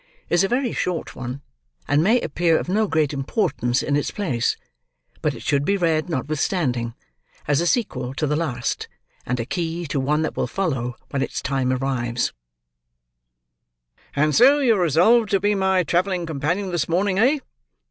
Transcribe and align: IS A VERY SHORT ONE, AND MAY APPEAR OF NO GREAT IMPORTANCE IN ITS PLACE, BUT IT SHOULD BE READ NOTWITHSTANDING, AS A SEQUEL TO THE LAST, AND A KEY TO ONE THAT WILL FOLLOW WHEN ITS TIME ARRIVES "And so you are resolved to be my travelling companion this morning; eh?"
IS 0.31 0.43
A 0.43 0.47
VERY 0.47 0.73
SHORT 0.73 1.15
ONE, 1.15 1.43
AND 1.87 2.01
MAY 2.03 2.19
APPEAR 2.21 2.57
OF 2.57 2.67
NO 2.67 2.87
GREAT 2.87 3.13
IMPORTANCE 3.13 3.83
IN 3.83 3.95
ITS 3.95 4.09
PLACE, 4.09 4.57
BUT 5.21 5.35
IT 5.35 5.43
SHOULD 5.43 5.63
BE 5.63 5.77
READ 5.77 6.09
NOTWITHSTANDING, 6.09 6.95
AS 7.47 7.61
A 7.61 7.67
SEQUEL 7.67 8.15
TO 8.15 8.25
THE 8.25 8.35
LAST, 8.35 8.87
AND 9.27 9.39
A 9.39 9.45
KEY 9.45 9.85
TO 9.85 9.99
ONE 9.99 10.23
THAT 10.23 10.35
WILL 10.37 10.47
FOLLOW 10.47 10.95
WHEN 11.11 11.21
ITS 11.21 11.43
TIME 11.43 11.71
ARRIVES 11.71 12.33
"And 14.15 14.33
so 14.33 14.57
you 14.57 14.75
are 14.77 14.79
resolved 14.81 15.29
to 15.29 15.39
be 15.39 15.53
my 15.53 15.83
travelling 15.83 16.25
companion 16.25 16.71
this 16.71 16.89
morning; 16.89 17.19
eh?" 17.19 17.37